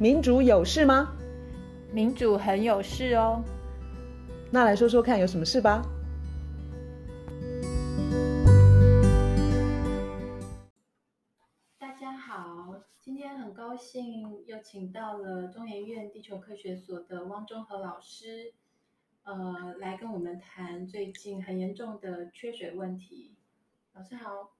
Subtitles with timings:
[0.00, 1.12] 民主有事吗？
[1.92, 3.44] 民主很有事哦。
[4.50, 5.82] 那来说说看，有什么事吧？
[11.78, 18.54] 大家好，今天很高兴又请到了中研院地球科学所的汪中和老师，
[19.24, 23.34] 呃，来跟我们谈最近很严重的缺水问题。
[23.92, 24.54] 老师好。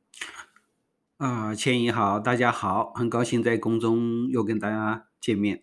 [1.17, 5.63] 啊、呃，千怡好，大家好，很高兴在宫中又跟大家见面。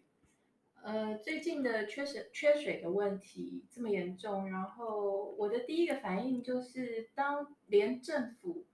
[0.83, 8.65] 呃，最近的缺水缺水的问题这么严重，然后我的第一个反应就是，当连政府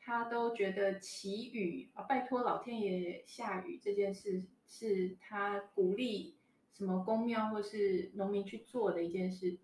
[0.00, 6.36] 他都觉得祈雨啊，拜托老天爷下雨这件事是他鼓励
[6.72, 9.58] 什么公庙或是农民去做的一件事，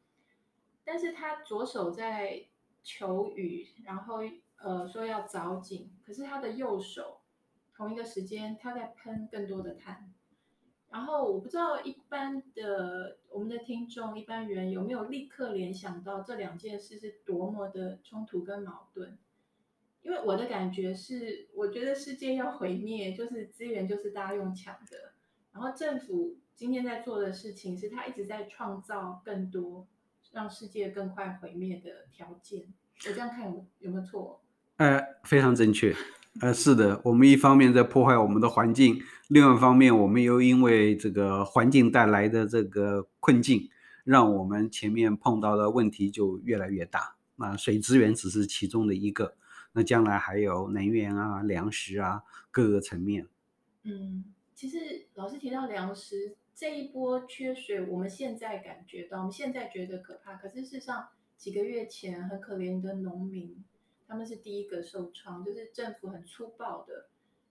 [0.84, 2.44] 但是他左手在
[2.82, 4.20] 求雨，然后。
[4.60, 7.20] 呃，说要凿井，可是他的右手
[7.72, 10.12] 同一个时间他在喷更多的碳，
[10.90, 19.18] 然后我不知道一般的我们的听众一般人有没有立刻联想到这两件事是多么的冲突跟矛盾，
[20.02, 25.12] 因为我的感觉是，我觉得世界要毁灭，就是资源就是大家用抢的，
[25.52, 29.86] 然后政府今天在做的事情是他一直在创造更多
[30.32, 32.72] 让世界更快毁灭的条件，
[33.06, 34.40] 我这样看有有没有错？
[34.76, 35.94] 呃，非常正确，
[36.40, 43.68] 呃，是的，我们一方面在破坏我们的环境，另外一方面，我们又因为这个环境带来的这个困境，
[44.04, 47.16] 让我们前面碰到的问题就越来越大。
[47.34, 49.34] 那水资源只是其中的一个，
[49.72, 53.26] 那将来还有能源啊、粮食啊各个层面。
[53.82, 63.64] 嗯，其实老师提到粮食这一波缺水，我们现在感觉到，我们现在觉得可怕，可是事实上几个月前很可怜的农民。
[64.08, 67.08] 他们是第一个受创，就是政府很粗暴的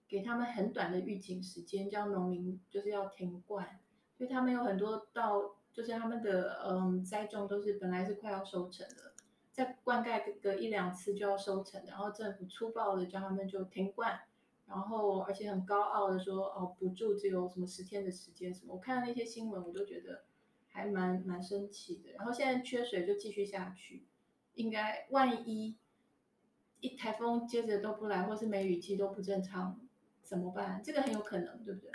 [0.08, 3.78] 给他们很短的预警时间，叫农民就是要停灌，
[4.16, 9.12] 所以他们有很多到就是他们的嗯栽种都是本来是快要收成了，
[9.52, 14.18] 再灌溉个一两次就要收成，然后政府粗暴的叫他们就停灌，
[14.66, 20.24] 然后而且很高傲的说哦补助只有什么十天的时间什么，我看到那些新闻我都觉得
[20.70, 24.02] 还蛮蛮生气的，然后现在缺水就继续下去，
[24.54, 25.76] 应该万一。
[26.80, 29.78] 一台风接着都不来，或是梅雨季都不正常，
[30.22, 30.80] 怎么办？
[30.84, 31.90] 这个很有可能，对不对？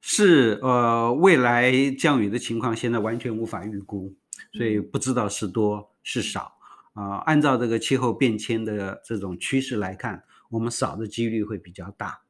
[0.00, 4.14] 是，呃，未来降雨的情况现在完全无法预估，
[4.52, 6.56] 所以不知道是多是少。
[6.94, 12.22] 啊、呃，按照这个气候变迁的这种趋势来看，我们少的几率会比较大。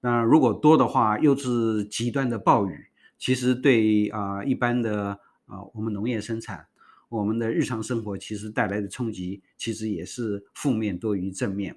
[0.00, 2.86] 那如果多的话，又是极端的暴雨，
[3.18, 6.66] 其实对啊、呃、一般的啊、呃、我们农业生产。
[7.08, 11.76] 我们的日常生活其实带来的冲击，其实也是负面多于正面，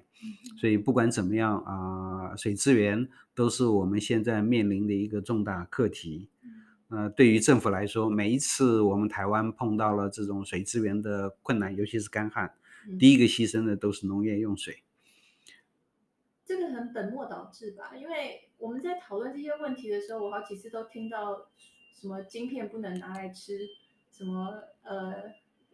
[0.58, 6.28] 所以不管怎么样啊，水资源都是我们现在面临的一个重大课题。
[6.88, 12.52] 呃，对于政府来说，每一次我们台湾碰到了这种水资源的困难，尤其是干旱，
[12.98, 14.82] 第一个牺牲的都是农业用水。
[16.44, 17.96] 这个很本末倒置吧？
[17.96, 21.48] 因为我们在讨论这些问题的时候，我好几次都听到
[21.98, 23.58] 什么晶片不能拿来吃。
[24.12, 25.24] 什么呃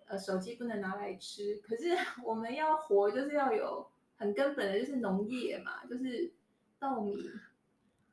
[0.06, 1.90] 呃手机不能拿来吃，可是
[2.24, 6.32] 我们要活就是要有很根本的，就是农业嘛，就是
[6.78, 7.28] 稻米。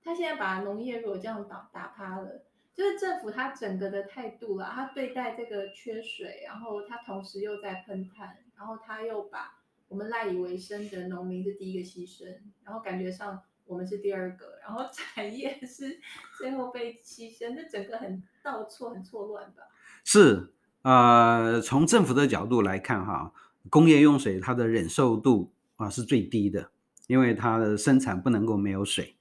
[0.04, 2.44] 他现在把农业如果这样打打趴了，
[2.74, 16.00] 就是政府他整个的态度啦，他对待这个缺水，然后他同时又在喷碳，然后他又把我们赖以为生的农民是第一个牺牲，然后感觉上我们是第二个，然后产业是
[16.38, 19.64] 最后被牺牲，这整个很倒错，很错乱吧。
[20.08, 23.34] 是，呃，从政府的角度来看，哈，
[23.72, 26.70] 工业用水它的忍受度啊是最低的，
[27.08, 29.16] 因为它的生产不能够没有水，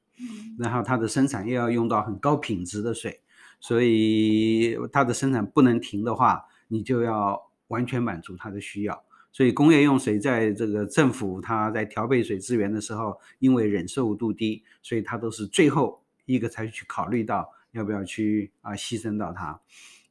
[0.59, 3.23] 然后它的生产又要用到很高品质的水，
[3.61, 9.03] 所以它的生产不能停的话，你就要完全满足它的需要。
[9.33, 19.59] 所以工业用水在这个政府它在调配水资源的时候，因为忍受度低，所以它都是最后一个才去考虑到要不要去啊牺牲到它。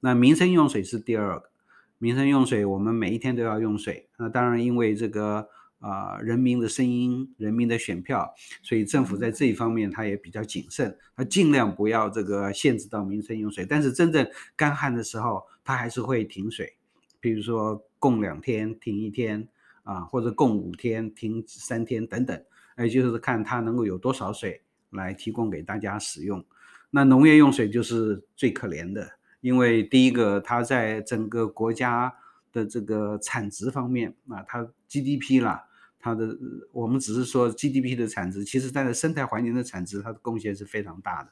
[0.05, 1.49] 那民生用水是第二个，
[1.97, 4.09] 民生用水我们每一天都要用水。
[4.17, 5.47] 那当然，因为这个
[5.79, 13.65] 啊、人民的声音、人民的选票，所以政府在这一方面它也比较谨慎，它尽量不要这个限制到民生用水。
[13.65, 16.75] 但是真正干旱的时候，它还是会停水，
[17.21, 19.47] 比如说供两天停一天
[19.83, 22.43] 啊，或者供五天停三天等等，
[22.77, 26.43] 也就是看它能够有多少水来提供给大家使用。
[26.89, 29.09] 那农业用水就是最可怜的。
[29.43, 32.15] 因为第一个，它在整个国家
[32.53, 35.65] 的这个产值方面啊，它 GDP 啦，
[35.99, 36.37] 它的
[36.71, 41.29] 我们只是说 GDP 的产值，其实它的生态环境的产值，它的贡献是非常大的，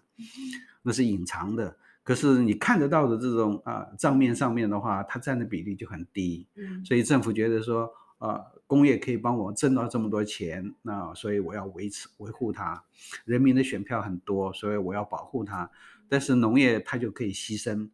[0.82, 1.78] 那是隐藏的。
[2.04, 6.46] 可是你看得到的这种啊账面上面的话，它占的比例就很低。
[6.84, 12.84] 所以政府觉得说啊，工业可以帮我挣到这么多钱，那所以我要维持维护它。
[13.24, 15.72] 人民的选票很多，所以我要保护它。
[16.10, 17.88] 但是农业它就可以牺牲，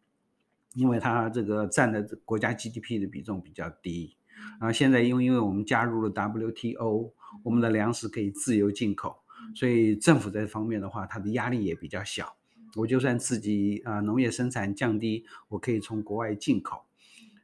[0.74, 4.16] 因为它这个占的国家 GDP 的比重比较低。
[4.60, 7.12] 然后现在因为因为我们加入了 WTO，
[7.42, 9.16] 我们的粮食可以自由进口，
[9.54, 12.36] 所以政府这方面的话，它的压力也比较小。
[12.76, 16.84] 我就算自己啊农业生产降低，我可以从国外进口，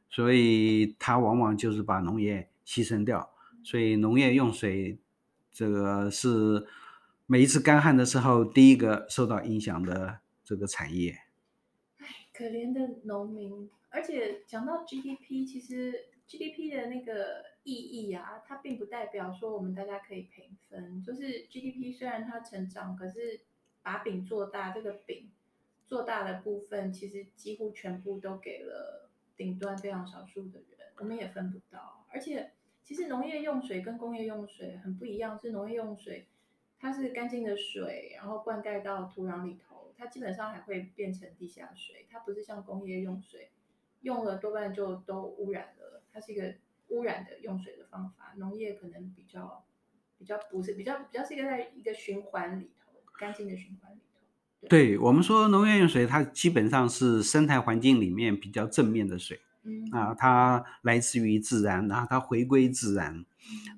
[0.09, 3.31] 所以它往往就是把农业牺牲掉。
[3.63, 4.99] 所以农业用水
[5.51, 6.65] 这个是
[7.25, 11.24] 每一次干旱的时候第一个受到影响的这个产业。
[12.35, 13.69] 可怜的农民。
[13.89, 21.03] 而且讲到 GDP，其实 GDP 的那个意义啊，它并不代表说我们大家可以平分。
[21.03, 23.41] 就是 GDP 虽然它成长，可是。
[23.85, 25.29] 把饼做大，这个饼
[25.85, 32.03] 做大的部分，其实几乎全部都给了顶端非常少数的人，我们也分不到。
[32.11, 32.49] 而且，
[32.81, 36.25] 其实农业用水跟工业用水很不一样，是农业用水，
[36.85, 43.49] 它是干净的水，然后灌溉到土壤里头，它基本上还会变成地下水，它不是像工业用水，
[44.01, 46.53] 用了多半就都污染了，它是一个
[46.89, 48.35] 污染的用水的方法。
[48.37, 49.65] 农业可能比较
[50.19, 52.85] 比较不是比较比较是一个在一个循环里头。
[53.17, 63.15] 干净的循环里头，对，对我们说农业用水，它基本上是生态环境里面比较正面的水，嗯啊，它来自于自然，然后它回归自然。
[63.15, 63.25] 嗯、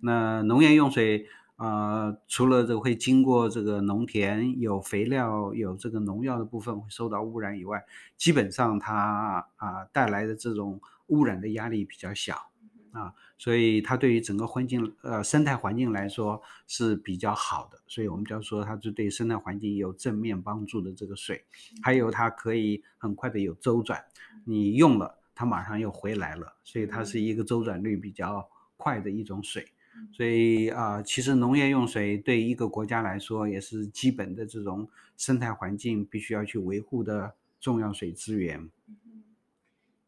[0.01, 7.83] 那农业用水啊、呃，除了这个会经过这个农田有肥料、有这个农药的部分会受到污染以外，
[8.15, 12.50] 基本上它啊带来的这种污染的压力比较小。
[12.94, 21.44] 啊，所以它对于整个环境，呃，生态环境来说是比较好的，所以我们就要说它是对生态环境有正面帮助的这个水，
[21.83, 22.10] 还有。
[22.10, 24.03] 它可以很快的有周转，
[24.45, 29.68] 你用了它马上又回来了，所以它是一个周转率比较快的一种水，
[30.12, 38.70] 所以啊、呃，其实农业用水对一个国家来说也是基本的这种生态环境必须要去维护的重要水资源。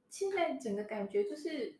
[0.09, 1.75] 现在整个感觉就是。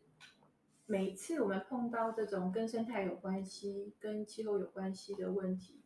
[0.86, 5.78] 每一次我们碰到这种跟生态有关系、跟气候有关系的问题，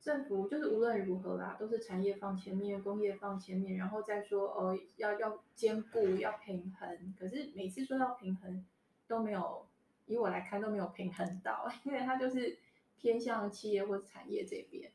[0.00, 7.14] 政府就是无论如何啦，都是产业放前面，工业放前面，然后再说哦，要要兼顾，要平衡。
[7.18, 8.64] 可是每次说到平衡，
[9.06, 9.66] 都没有，
[10.12, 12.58] 以我来看都没有平衡到，因为它就是
[12.96, 14.90] 偏向企业或者产业这边。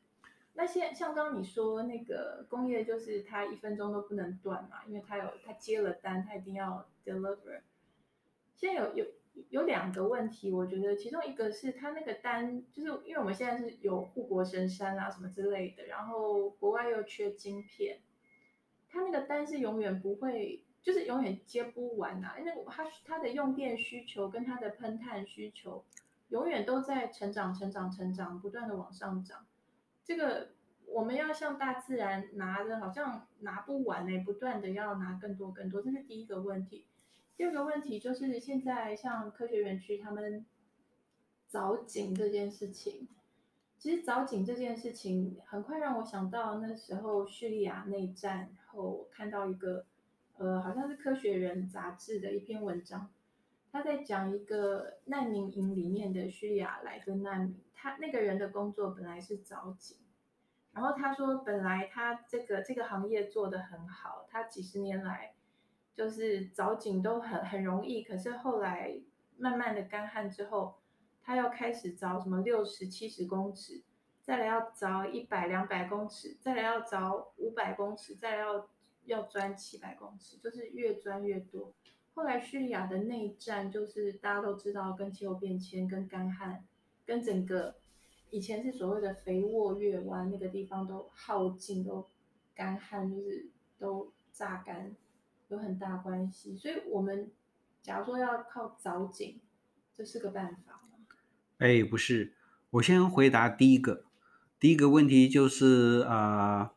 [0.54, 7.60] 那现像刚刚你说那个工业，就是它一分钟都不能断嘛，因为它有它接了单，它一定要 deliver。
[8.54, 9.06] 现在有有。
[9.50, 18.00] 有两个问题，我觉得其中一个是他那个单，就是因为我们现在是有护国神山啊什么之类的，然后国外又缺晶片，
[18.88, 25.84] 他那个单是永远不会，就是永远接不完啊，因为他他的用电需求跟他的喷碳需求
[26.30, 29.44] 永远都在成长、成长、成长，不断的往上涨。
[30.02, 30.52] 这个
[30.86, 36.86] 我们要向大自然拿的，好像拿不完呢，不断的要拿更多更多，这是第一个问题。
[37.36, 40.46] 第二个问题就是，现在像科学园区他们
[41.52, 43.08] 凿井这件事情，
[43.78, 49.84] 其实凿井这件事情很快让我想到那时候叙利亚内战然后，我看到一个
[50.38, 53.10] 呃，好像是科学人杂志的一篇文章，
[53.70, 59.98] 他在讲一个难民营里面的叙利亚来的难民，他那个人的工作本来是凿井，
[60.72, 65.34] 然后他说本来他这个这个行业做得很好，他几十年来。
[65.94, 69.00] 就是凿井都很很容易，可是后来
[69.36, 70.78] 慢慢的干旱之后，
[71.20, 73.82] 他要开始凿什么六十七十公尺，
[74.22, 78.68] 再来要凿一百两百公尺，再来要凿五百公尺，再来要
[79.08, 81.74] 要钻七百公尺，就是越钻越多。
[82.14, 86.64] 后来叙利亚的内战，就是大家都知道，跟气候变迁、跟干旱、
[87.04, 87.76] 跟整个
[88.30, 92.08] 以前是所谓的肥沃月湾那个地方都耗尽，都
[92.54, 93.48] 干旱，就是
[93.78, 94.94] 都榨干。
[95.48, 97.30] 有很大关系，所以我们
[97.80, 99.40] 假如说要靠凿井，
[99.96, 100.98] 这是个办法吗？
[101.56, 102.34] 哎，不是，
[102.68, 104.04] 我先回答第一个，
[104.60, 106.74] 第一个问题就是啊、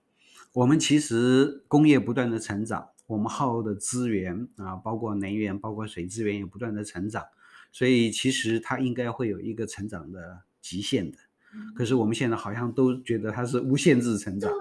[0.53, 7.23] 我们其实工业不断的成长，我们耗的资源啊，包括能源、包括水资源也不断的成长，
[7.71, 11.17] 所以其实它应该会有一个成长的极限的。
[11.75, 14.51] 可是我们现在好像都觉得它是无限制成长。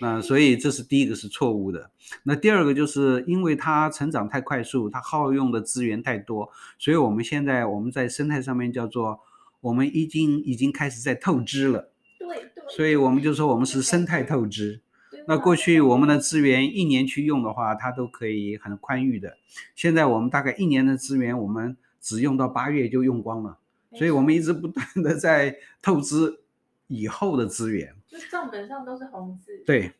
[0.00, 1.90] 那所以这是第一个是错误的。
[2.24, 9.20] 那第二个就是因为它成长太快速，它耗用的资源太多，所以我们现在我们在生态上面叫做
[9.60, 11.90] 我们已经已经开始在透支了。
[12.18, 12.64] 对对。
[12.68, 14.80] 所以我们就说我们是生态透支。
[15.26, 19.36] 那过去我们的资源一年去用的话，它都可以很宽裕的。
[19.74, 23.58] 现在我们大概一年的资源，我们只用到八月就用光了。
[23.94, 26.40] 所以我们一直不断的在透支
[26.86, 27.94] 以后的资源。
[28.08, 29.62] 就账本上都是红字。
[29.66, 29.92] 对。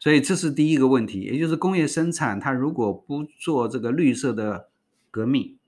[0.00, 4.68] 所以这是第一个问题，也就是工业生产，它如果不做这个绿色的
[5.10, 5.58] 革命，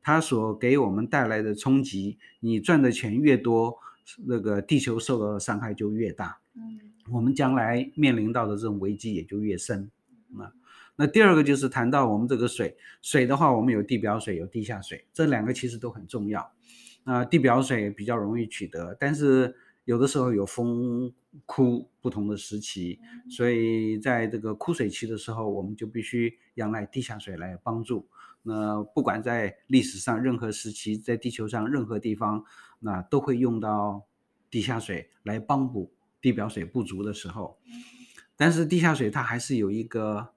[0.00, 3.78] 它所给我们带来的冲击，你赚的钱越多，
[4.26, 6.38] 那个地球受到的伤害就越大。
[6.54, 6.80] 嗯，
[7.10, 9.90] 我们将来面临到的这种危机也就越深。
[10.38, 10.52] 啊，
[10.96, 16.52] 那第二个就是谈到我们这个水，水的话，我们有地表水，有地下水，这两个其实都很重要。
[17.04, 19.54] 啊，地表水比较容易取得，但是
[19.84, 21.12] 有的时候有风
[21.46, 28.06] 枯不同的时期，所以在这个枯水期的时候，我们就必须仰赖地下水来帮助。
[28.42, 32.44] 那不管在历史上任何时期，在地球上任何地方，
[32.82, 34.04] 那都会用到
[34.50, 37.58] 地下水来帮补地表水不足的时候。
[38.36, 40.32] 但是地下水它还是有一个，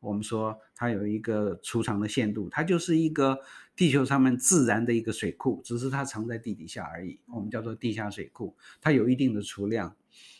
[0.00, 3.40] 我们说它有一个储藏的限度，它就是一个
[3.74, 7.18] 地球上面自然的一个水库，只是它藏在地底下而已。
[7.26, 9.96] 我们叫做地下水库，它有一定的储量。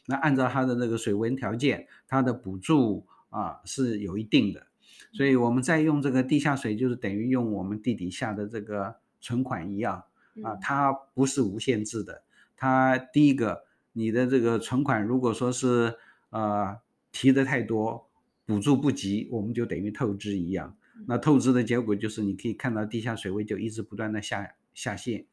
[0.06, 4.68] 那按照它的那个水温条件，它的补助啊是有一定的，
[5.12, 10.04] 所以我们在用这个地下水，就是等于用我们地底下的这个存款一样
[10.42, 12.22] 啊，它不是无限制的。
[12.56, 15.96] 它第一个，你的这个存款如果说是
[16.30, 16.78] 呃
[17.12, 18.08] 提的太多，
[18.46, 20.76] 补助不及，我们就等于透支一样。
[21.06, 25.26] 那透支的结果就是你可以看到地下水位就一直不断的下下陷。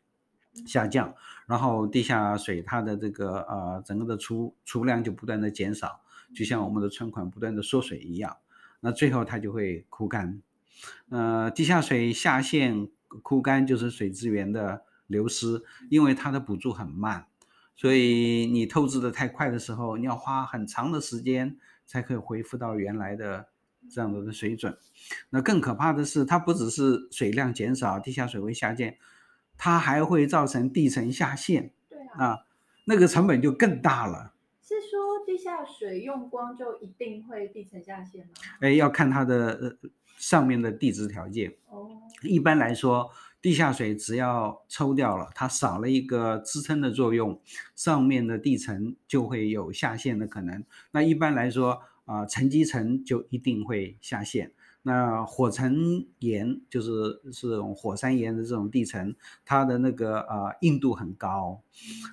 [0.65, 1.13] 下降，
[1.47, 5.99] 然后地下水它的这个呃整个的储储量就不断的减少，
[6.33, 8.37] 就像我们的存款不断的缩水一样，
[8.79, 10.41] 那最后它就会枯干。
[11.09, 12.87] 呃，地下水下陷
[13.21, 17.27] 枯干就是水资源的流失，因为它的补助很慢，
[17.75, 23.47] 所以你透支的太快的时候，你要花很长的时间才可以恢复到原来的
[23.89, 24.77] 这样的水准。
[25.29, 28.93] 那更可怕的是，它不只是水量减少，地下水位下降。
[29.57, 32.39] 它还会造成地层下陷，对啊，啊，
[32.87, 34.33] 那个成本就更大了。
[34.61, 38.33] 是说地下水用光就一定会地层下陷吗？
[38.59, 41.55] 哎，要看它的呃上面的地质条件。
[41.69, 41.89] 哦，
[42.23, 43.09] 一般来说，
[43.45, 47.39] 地下水只要抽掉了，它少了一个支撑的作用，
[47.75, 50.63] 上面的地层就会有下陷的可能。
[50.89, 54.51] 那一般来说啊，沉积层就一定会下陷。
[54.81, 61.61] 那火成岩就是是火山岩的这种地层，它的那个呃硬度很高，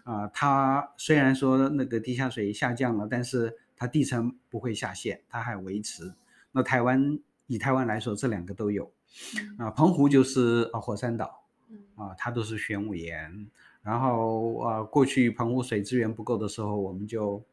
[0.04, 6.12] 啊、它虽然说那个地下水下降了，但是它地层不会下陷，它还维持。
[6.50, 8.92] 那台湾以台湾来说，这两个都有，
[9.58, 11.44] 啊、呃，澎湖就是啊火山岛，
[11.96, 13.48] 啊，它都是玄武岩。
[13.82, 17.44] 然后啊、呃，过去澎湖水资源不够的时候，我们就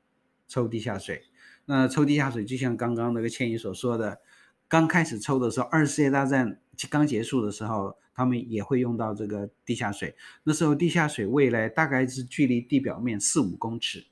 [0.48, 1.24] 抽地下水。
[1.66, 4.20] 那抽地下水就像刚刚那个倩怡所说的。
[4.68, 6.60] 刚开始抽的时候，二次世界大战
[6.92, 10.16] 刚结束的时候，他们也会用到这个地下水。
[10.44, 14.06] 那时候地下水位呢，大概是距离地表面四五公尺，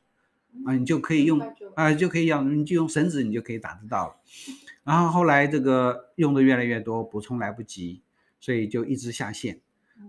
[0.66, 1.40] 啊，你就可以用
[1.76, 4.16] 啊，就可以用，你就用绳子，你就可以打得到了。
[4.88, 8.02] 然后后来这个用的越来越多，补充来不及，
[8.40, 9.60] 所以就一直下陷，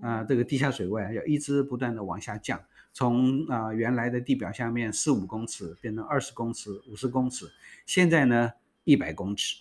[0.01, 7.51] 啊，这个地下水位要一直不断的往下降，从啊原来的地表下面四五公尺变成二十公尺、五十公尺，
[7.87, 8.53] 现在呢
[8.85, 9.57] 一百公尺。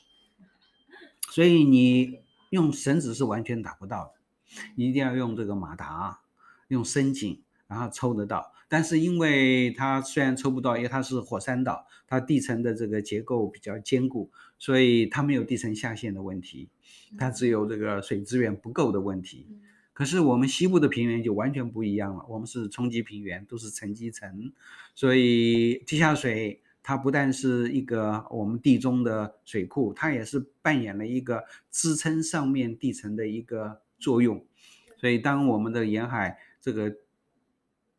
[1.31, 2.19] 所以你
[2.51, 6.19] 用绳子是完全打不到的，你一定要用这个马达，
[6.67, 8.53] 用深井，然后抽得到。
[8.67, 16.69] 但是因为它虽然抽不到，因为它是火山岛，它地层的这个结构比较坚固，所以它没有地层下陷的问题，
[17.17, 19.47] 它只有这个水资源不够的问题。
[19.93, 24.51] 可是我们西部的平原就完全不一样了，我们是冲积平原，都是沉积层，
[24.95, 26.61] 所以地下水。
[26.83, 34.41] 它不但是一个我们地中的水库，它也是扮演了一个支撑上面地层的一个作用。
[34.95, 36.95] 所以，当我们的沿海这个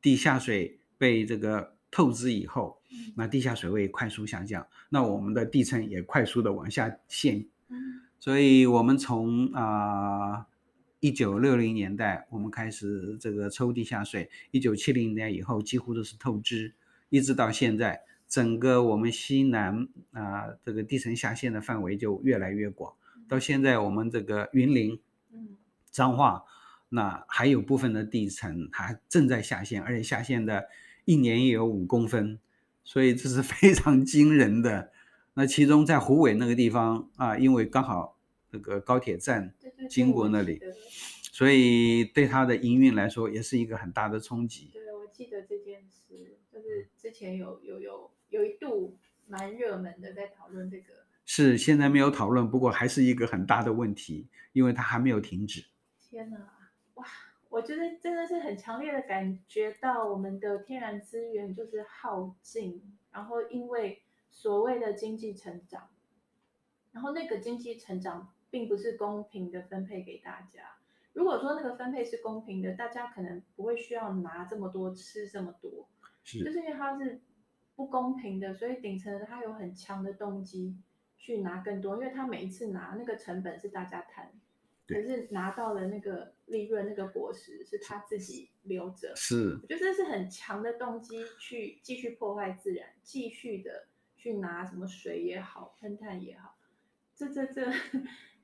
[0.01, 2.81] 地下水被这个透支以后，
[3.17, 7.47] 那地下水位快速下降，那我们的地层也快速的往下陷。
[8.21, 10.47] 所以，我们从啊
[11.01, 16.75] 一九六零年代我们开始这个抽地下水，一九七零年以后几乎都是透支，
[17.11, 18.03] 一直到现在。
[18.27, 22.93] 整个我们西南啊、呃，这个地层下陷的范围就越来越广。
[23.27, 25.01] 到现在，我们这个云林、
[25.91, 26.43] 彰化，
[26.91, 30.69] 那还有部分的地层还正在下陷，而且下陷的
[31.05, 32.39] 一年也有五公分，
[32.85, 34.93] 所以这是非常惊人的。
[35.35, 38.19] 那其中在湖尾那个地方啊，因为刚好
[38.51, 39.55] 那个高铁站
[39.89, 40.61] 经过那里，
[41.33, 44.71] 所以对它的营运来说也是一个很大的冲击。
[44.73, 48.97] 对，我记得这件事，就是之前有有有有一度
[49.29, 50.95] 蛮热门的，在讨论这个。
[51.25, 55.67] 是，现在没有讨论，不过还是一个很大的问题，因为它还没有停止。
[55.99, 56.39] 天哪，
[56.99, 57.07] 哇！
[57.49, 65.89] 我觉得真的是很强烈的感觉到我们的天然资源就是耗尽，然后因为所谓的经济成长，
[66.93, 70.77] 然后那个经济成长并不是公平的分配给大家。
[71.15, 75.89] 如果说那个分配是公平的，大家可能不会需要拿这么多，吃这么多，
[76.23, 77.23] 是，就是因为它是
[77.75, 80.77] 不公平的，所以顶层它有很强的动机。
[81.21, 84.31] 去拿更多，因为他每一次拿那个成本是大家摊，
[84.89, 89.13] 可是拿到了那个利润，那个果实是他自己留着。
[89.15, 96.57] 是，我觉得这是很强的动机去继续破坏自然，继续的去拿什么水也好，喷炭也好，
[97.15, 97.71] 这这这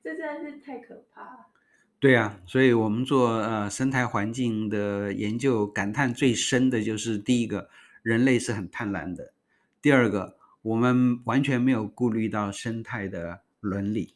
[0.03, 1.47] 这真的是太可怕了。
[1.99, 7.69] 对啊，所以我们做呃生态环境的研究，感叹最深的就是第一个，
[8.03, 9.33] 人类是很贪婪的，
[9.81, 10.37] 第二个。
[10.65, 14.15] 我们完全没有顾虑到生态的伦理，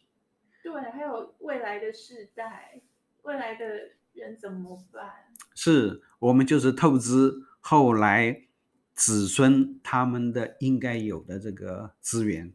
[1.69, 2.81] 来的世代，
[3.21, 5.07] 未来的人怎么办？
[5.53, 8.47] 是我们就是透支后来
[8.95, 12.51] 子孙他们的应该有的这个资源，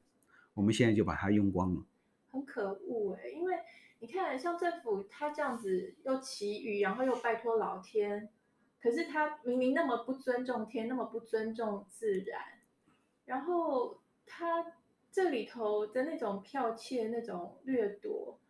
[0.54, 1.84] 我们现在就把它用光了，
[2.32, 3.28] 很可恶哎！
[3.28, 3.54] 因为
[4.00, 8.28] 你看，像政府他这样子又祈雨，然后又拜托老天，
[8.82, 12.40] 可是他明明那么不尊重天，那么不尊重自然。
[13.26, 14.72] 然后他
[15.12, 18.40] 这里头的那种剽窃、那种掠夺，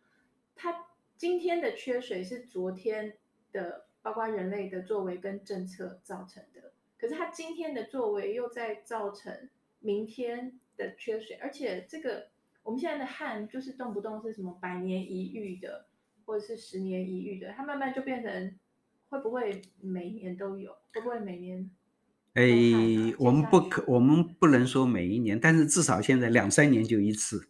[0.55, 3.17] 他今天的缺水是昨天
[3.51, 6.73] 的，包括人类的作为跟政策造成的。
[6.97, 12.29] 可是他今天的作为又在造成明天的缺水，而且这个
[12.63, 15.85] 我们现在的旱就是动不动是什么百年一遇的，
[16.25, 18.55] 或者是十年一遇的，它慢慢就变成
[19.09, 20.71] 会不会每年都有？
[20.93, 21.69] 会不会每年？
[22.33, 22.43] 哎，
[23.19, 27.49] 我们不可，我们不能说每一年，但是至少现在两三年就一次。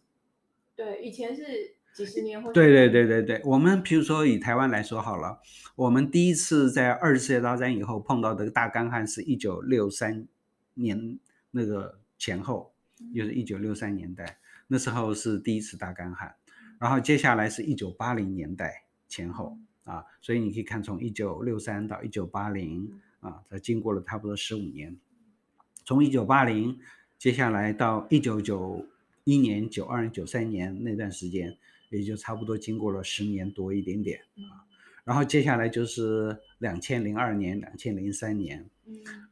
[0.74, 2.52] 对，以前是几十年或。
[2.52, 5.40] 对对对对对，我们比如说以台湾来说好了，
[5.74, 10.26] 我们第一次在二次世界大战以后碰到的大干旱是一九六三
[10.74, 11.18] 年
[11.50, 12.72] 那个前后，
[13.14, 16.34] 就是一九六三年代，那时候是第一次大干旱，
[16.78, 23.00] 然后接下来是一九八零年代前后啊，所以你可以看从一九六三到一九八零。
[23.20, 24.96] 啊，它经过了差不多十五年，
[25.84, 26.78] 从一九八零，
[27.18, 28.86] 接下来到一九九
[29.24, 31.56] 一年、九二、九三年那段时间，
[31.90, 34.64] 也就差不多经过了十年多一点点啊。
[35.04, 38.68] 然后接下来就是两千零二年、两千零三年，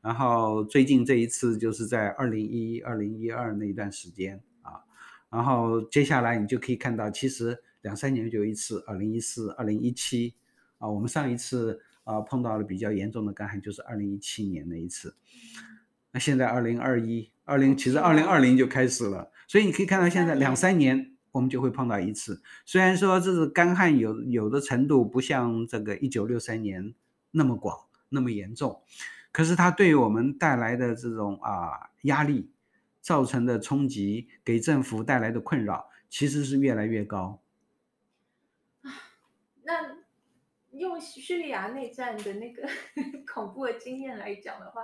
[0.00, 4.84] 然后最近这一次就是在二零一一、二零一二那一段时间啊。
[5.30, 10.34] 然后接下来你就可以看到，其实两三年就一次，二零一四、二零一七
[10.78, 11.80] 啊，我们上一次。
[12.04, 15.16] 啊，碰到了比较严重的干旱，就是二零一七年那一次。
[16.12, 22.40] 那现在二零二一、二零，其实二零二零就开始了，所以你可以看到现在两三年我们就会碰到一次。
[22.64, 26.94] 虽然说这是干旱有有的程度不像这个一九六三年
[27.32, 27.76] 那么广、
[28.08, 28.80] 那么严重，
[29.32, 32.50] 可是它对于我们带来的这种啊压力
[33.00, 37.42] 造成的冲击，给政府带来的困扰，其实是越来越高。
[39.64, 40.02] 那。
[40.76, 42.68] 用叙利亚内战的那个
[43.32, 44.82] 恐怖的经验来讲的话，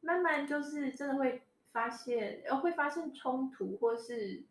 [0.00, 4.42] 慢慢就是真的会发现，呃，会发生冲突，或是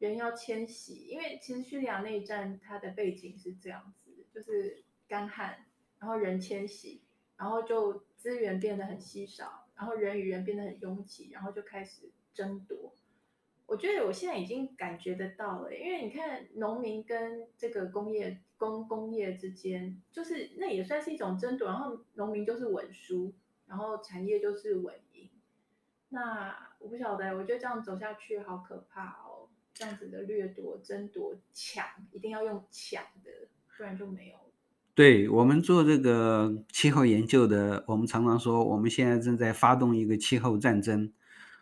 [0.00, 1.06] 人要迁徙。
[1.06, 5.66] 因为其实叙利亚内战它的背景是这样子，就是干旱，
[6.00, 7.02] 然后人迁徙，
[7.36, 12.92] 然后就资源变得很稀少，然后人与人变得很拥挤，然后就开始争夺。
[13.66, 23.32] 我觉得我现在已经感觉得到了，因为你看农民跟这个工业工工业之间，就是那也算是一种争夺，然后农民就是稳输，
[23.68, 25.30] 然后产业就是稳赢。
[26.08, 29.29] 那我不晓得，我觉得这样走下去好可怕哦，
[29.74, 33.30] 这样子的掠夺、争夺、抢，一定要用抢的，
[33.76, 34.34] 不然就没有。
[34.94, 41.12] 对，我们做这个气候研究的，我们常常说，我们现在正在发动一个气候战争。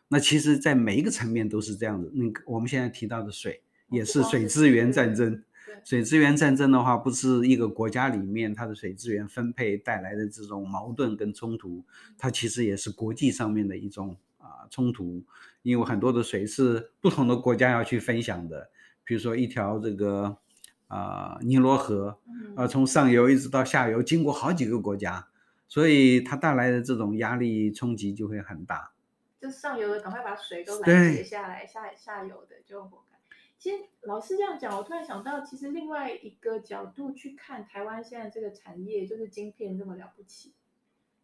[0.08, 2.10] 那其实，在每一个层面都是这样子。
[2.14, 5.44] 那个我们现在提到的水，也是水资源战争。
[5.84, 11.84] 水资源战争的话，不是一个国家里面它的水资源分配带来的这种矛盾跟冲突，
[12.16, 14.27] 它其实也是国际上面的一种啊
[14.70, 15.24] 冲突。
[15.62, 18.70] 因为很多的水是不同的国家要去分享的，
[19.04, 20.38] 比如说一条这个
[20.86, 22.20] 啊尼罗河，
[22.56, 25.28] 呃从上游一直到下游，经过好几个国家，
[25.66, 28.92] 所以它带来的这种压力冲击就会很大。
[29.40, 33.18] 就上游的赶快把水都拦截下来，下下游的就活该。
[33.58, 40.54] 其实老师这样讲，我突然想到，其实另外一个角度去看台湾现在这个产业，就是晶片这么了不起。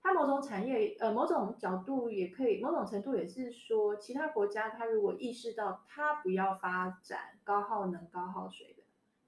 [0.04, 8.82] 它某种产业，呃，某种角度也可以，某种程度也是说，其他国家它如果意识到它不要发展高耗能、高耗水的，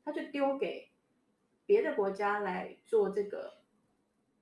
[0.05, 0.91] 它就丢给
[1.65, 3.55] 别的国家来做这个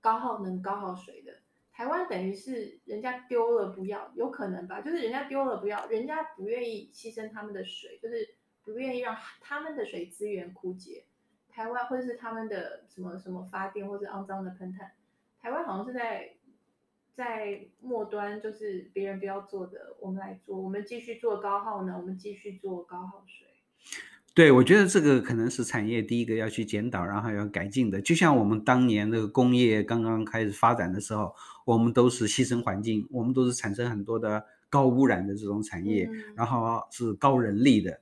[0.01, 1.35] 高耗能、高耗水的。
[1.73, 4.81] 台湾等于是人家丢了不要，有可能吧？
[4.81, 8.35] 就是人家丢了不要，人家不愿意牺牲他们的水，就是。
[8.65, 11.05] 不愿意让他们的水资源枯竭，
[11.51, 14.91] 台湾或者是他们的什么什么发电或者肮脏的喷炭，
[15.45, 16.31] 台湾好像是在
[17.15, 23.47] 在末端，就是别人不要做的，我们来做，我们继续做高耗能，我们继续做高耗水。
[24.33, 28.01] 对，我觉得这个可能是产业第一个要去检讨，然后要改进的。
[28.01, 31.35] 就像我们当年那个工业刚刚开始发展的时候，
[31.67, 38.01] 我们都是牺牲环境，我们都是产生很多的高污染的这种产业，嗯、然后是高人力的。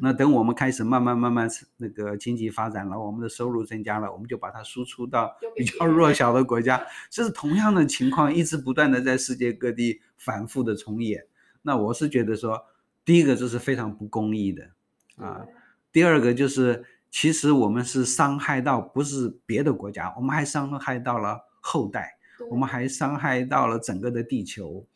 [0.00, 11.26] 那等我们开始慢慢慢慢那个经济发展了，我们的收入增加了，我们就把它输出到比较弱小的国家，这是同样的情况，一直不断的在世界各地反复的重演。
[11.62, 12.66] 那我是觉得说，
[13.04, 14.70] 第一个这是非常不公义的
[15.16, 15.44] 啊，
[15.90, 22.18] 第二个就是其实我们是伤害到不是别的国家，我们还伤害到了后代，
[22.50, 24.86] 我们还伤害到了整个的地球，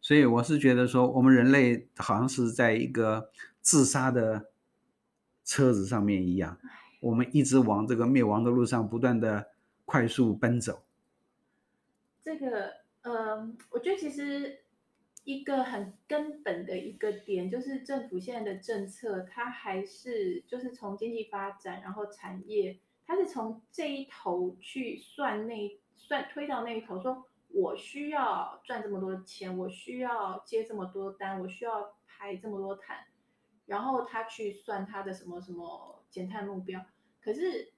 [0.00, 3.30] 所以我是觉得说，我们人类好像是在一个。
[3.60, 4.50] 自杀的
[5.44, 6.58] 车子上面一样，
[7.00, 9.50] 我们一直往这个灭亡的路上不断的
[9.84, 10.82] 快速奔走。
[12.22, 14.60] 这个，嗯、呃，我觉得其实
[15.24, 32.98] 一个很根本的一个点，就是政府现在的政策，它还是就是从经济发展，然后产业，它是从这一头去算那算推到那一头，说我需要赚这么多钱，我需要接这么多单，我需要排这么多碳。
[33.70, 36.84] 然后他去算他的什么什么减碳目标，
[37.22, 37.72] 可是，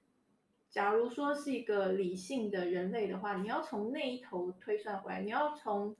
[0.71, 5.95] 假如说是一个理性的人类的话，你要从那一头推算回来，你要从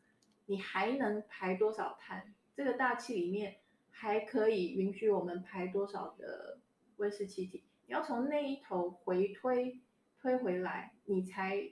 [0.47, 3.57] 你还能排多少碳，这个大气里面
[3.91, 6.57] 还可以允许我们排多少的
[6.97, 9.79] 温室气体，你要从那一头回推
[10.19, 11.71] 推回来，你才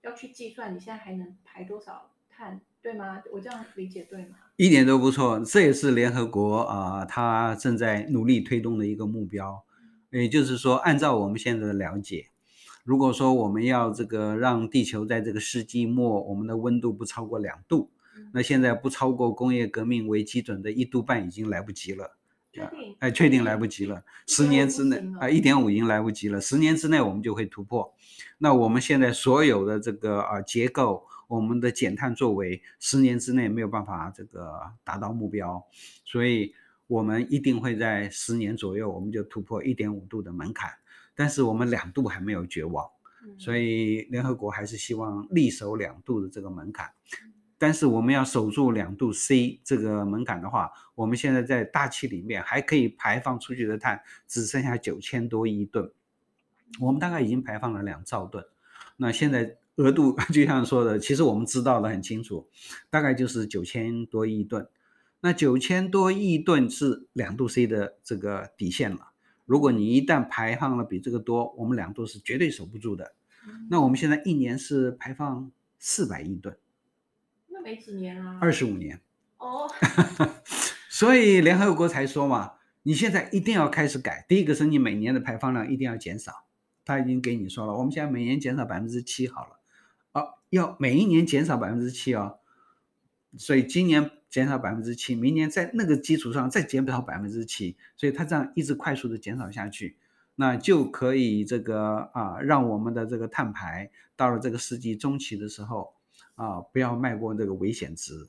[0.00, 2.62] 要去计算你现在还能排多少碳。
[2.80, 3.22] 对吗？
[3.30, 4.36] 我这样理解对吗？
[4.62, 9.64] 一点都不错，这也是联合国啊，它正在努力推动的一个目标。
[10.12, 12.26] 也就是说，按照我们现在的了解，
[12.84, 17.90] 如果说我们要这个让地球在这个世纪末，我们的温度不超过两度，
[18.32, 22.16] 那现在不超过工业革命为基准的一度半已经来不及了。
[22.52, 22.96] 确定？
[23.00, 24.04] 哎，确定来不及了。
[24.28, 26.40] 十年之内啊，一点五已经来不及了。
[26.40, 27.92] 十年之内我们就会突破。
[28.38, 31.02] 那我们现在所有的这个啊结构。
[31.32, 35.64] 我们的减碳作为十年之内没有办法这个达到目标，
[36.04, 36.54] 所以
[36.86, 40.70] 我们一定会在十年左右我们就突破一点五度的门槛，
[41.14, 42.86] 但是我们两度还没有绝望，
[43.38, 46.92] 所以联合国还是希望力守两度的这个门槛，
[47.56, 55.90] 但是我们要守住两度 C 这个门槛的话，我们现在在大气里面还可以排放出去的碳只剩下九千多亿吨，
[56.78, 58.44] 我们大概已经排放了两兆吨，
[58.98, 59.56] 那现在。
[59.76, 62.48] 额度 就像说的，其实我们知道的很清楚，
[62.90, 64.68] 大概就是九千多亿吨。
[65.20, 69.12] 那九千多亿吨是两度 C 的这个底线了。
[69.44, 73.14] 如果你一旦排放了比这个多，我们两度是绝对守不住的。
[73.70, 76.56] 那我们现在一年是排放四百亿吨，
[77.48, 79.00] 那没几年啊，二十五年。
[79.38, 79.68] 哦，
[80.88, 82.52] 所以联合国才说嘛，
[82.84, 84.24] 你现在一定要开始改。
[84.28, 86.44] 第一个是你每年的排放量一定要减少，
[86.84, 89.58] 他已经给你说了，我们现在每年减少百分之七好了。
[90.12, 92.38] 啊要每一年减少百分之七哦，
[93.36, 99.98] 所以今年减少百分之七，明年在那个基础上再减少百分之七，所以它这样一直快速的减少下去，
[100.36, 105.94] 那就可以这个啊，让我们的这个碳排到了这个世纪中期的时候
[106.34, 108.28] 啊，不要迈过这个危险值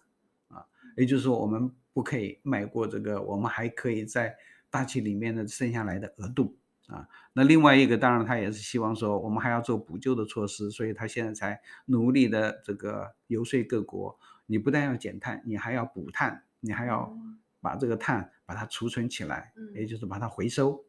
[0.49, 0.65] 啊，
[0.97, 4.35] 也就是说我们不可以迈过这个，我们还可以在
[4.69, 6.57] 大气里面的剩下来的额度。
[6.87, 17.15] 啊，那另外一个当然他也是希望说，我们还要做补救的措施，所以他现在才努力的这个游说各国，你不但要减碳，你还要补碳，你还要
[17.61, 20.83] 把这个碳把它储存起来，也就是把它回收，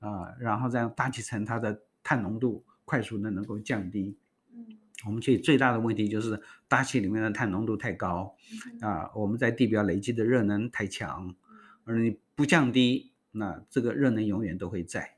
[0.00, 4.18] 啊，然后这样大气层它的碳浓度快速的能够降低。
[5.06, 8.34] 我们其实最大的问题就是大气里面的碳浓度太高，
[8.80, 11.34] 啊，我们在地表累积的热能太强，
[11.84, 15.14] 而你不降低，那这个热能永远都会在。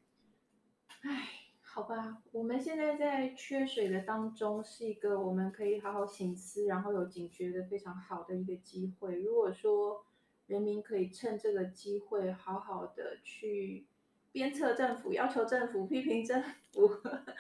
[1.75, 9.19] 好吧，我们现在在缺水的当中，是一个我们可以好好醒思，然后有警觉的非常好的一个机会。
[9.23, 10.05] 如果说
[10.49, 13.87] 人民可以趁这个机会好好的去
[14.33, 16.91] 鞭策政府、要求政府、批评政府，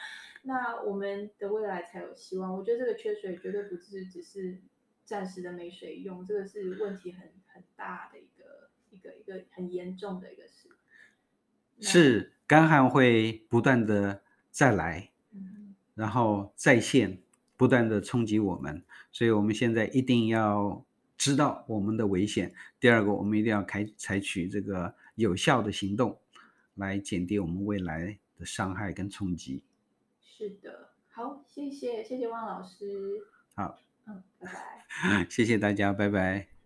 [0.45, 2.57] 那我们的未来才有希望。
[2.57, 4.63] 我觉得这个缺水绝对不是只是
[5.05, 10.71] 暂时的没水用，这个是问题很很大的一个一个一个很严重的一个事。
[11.81, 14.22] 是干旱会不断的
[14.53, 17.19] 再来，嗯，然后再现。
[17.55, 20.85] 不断的冲击我们，所以我们现在一定要
[21.17, 22.53] 知道我们的危险。
[22.81, 26.19] 第二个，我们一定要开采取这个有效的行动，
[26.75, 29.63] 来减低我们未来的伤害跟冲击。
[30.21, 33.29] 是的，好，谢谢，谢谢汪老师。
[33.55, 35.27] 好，嗯，拜拜。
[35.31, 36.62] 谢谢大家，拜拜。